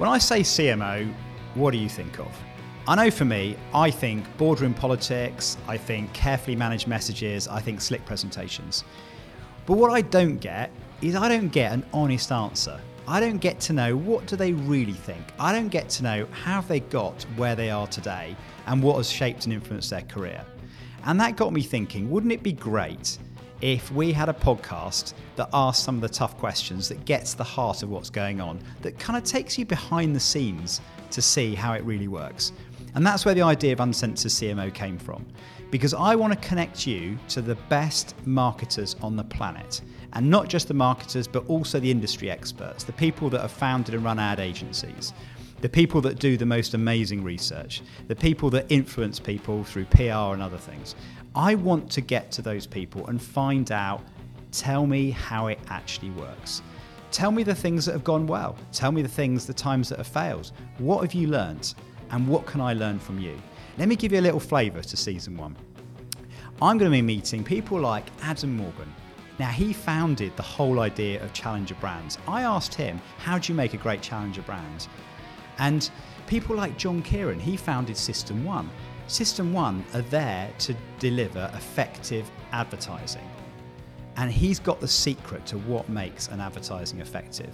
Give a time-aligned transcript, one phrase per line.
[0.00, 1.12] When I say CMO,
[1.56, 2.34] what do you think of?
[2.88, 7.82] I know for me, I think boardroom politics, I think carefully managed messages, I think
[7.82, 8.82] slick presentations.
[9.66, 10.70] But what I don't get
[11.02, 12.80] is I don't get an honest answer.
[13.06, 15.22] I don't get to know what do they really think.
[15.38, 18.34] I don't get to know how they got where they are today
[18.68, 20.42] and what has shaped and influenced their career.
[21.04, 23.18] And that got me thinking, wouldn't it be great
[23.60, 27.44] if we had a podcast that asks some of the tough questions, that gets the
[27.44, 31.54] heart of what's going on, that kind of takes you behind the scenes to see
[31.54, 32.52] how it really works.
[32.94, 35.26] And that's where the idea of Uncensored CMO came from.
[35.70, 39.82] Because I want to connect you to the best marketers on the planet.
[40.14, 43.94] And not just the marketers, but also the industry experts, the people that have founded
[43.94, 45.12] and run ad agencies,
[45.60, 50.32] the people that do the most amazing research, the people that influence people through PR
[50.32, 50.96] and other things.
[51.34, 54.02] I want to get to those people and find out,
[54.50, 56.62] tell me how it actually works.
[57.12, 58.56] Tell me the things that have gone well.
[58.72, 60.52] Tell me the things, the times that have failed.
[60.78, 61.74] What have you learned?
[62.10, 63.40] And what can I learn from you?
[63.78, 65.56] Let me give you a little flavour to season one.
[66.60, 68.92] I'm going to be meeting people like Adam Morgan.
[69.38, 72.18] Now, he founded the whole idea of challenger brands.
[72.28, 74.88] I asked him, How do you make a great challenger brand?
[75.58, 75.88] And
[76.26, 78.68] people like John Kearon, he founded System One.
[79.10, 83.28] System One are there to deliver effective advertising.
[84.16, 87.52] And he's got the secret to what makes an advertising effective.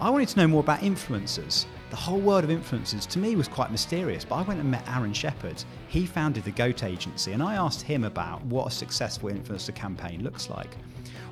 [0.00, 1.66] I wanted to know more about influencers.
[1.90, 4.88] The whole world of influencers to me was quite mysterious, but I went and met
[4.88, 5.62] Aaron Shepard.
[5.88, 10.24] He founded the GOAT agency, and I asked him about what a successful influencer campaign
[10.24, 10.74] looks like.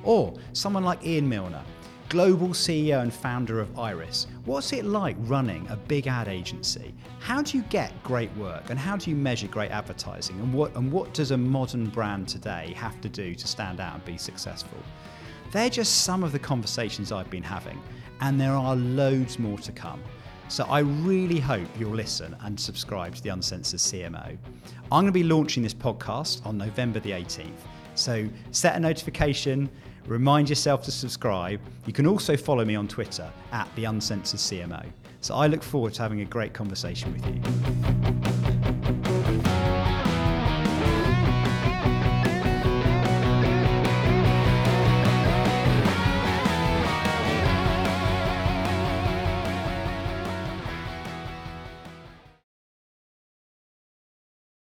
[0.03, 1.63] Or someone like Ian Millner
[2.09, 4.27] global CEO and founder of Iris.
[4.45, 6.93] What's it like running a big ad agency?
[7.19, 10.39] How do you get great work and how do you measure great advertising?
[10.39, 13.95] And what, and what does a modern brand today have to do to stand out
[13.95, 14.77] and be successful?
[15.51, 17.81] They're just some of the conversations I've been having,
[18.21, 20.01] and there are loads more to come.
[20.49, 24.37] So I really hope you'll listen and subscribe to the Uncensored CMO.
[24.91, 27.51] I'm going to be launching this podcast on November the 18th.
[27.95, 29.69] So set a notification,
[30.07, 31.59] Remind yourself to subscribe.
[31.85, 34.85] You can also follow me on Twitter at the Uncensored CMO.
[35.19, 38.36] So I look forward to having a great conversation with you.